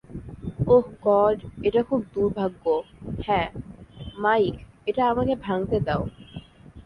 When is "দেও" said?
5.79-6.01